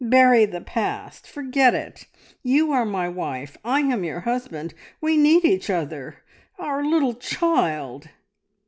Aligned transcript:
Bury 0.03 0.45
the 0.47 0.61
past, 0.61 1.27
forget 1.29 1.75
it. 1.75 2.07
You 2.41 2.71
are 2.71 2.85
my 2.87 3.07
wife, 3.07 3.55
I 3.63 3.81
am 3.81 4.03
your 4.03 4.21
husband 4.21 4.73
we 4.99 5.15
need 5.15 5.45
each 5.45 5.69
other. 5.69 6.23
Our 6.57 6.83
little 6.83 7.13
child!" 7.13 8.09